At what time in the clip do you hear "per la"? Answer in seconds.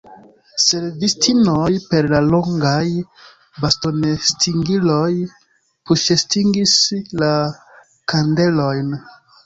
1.91-2.21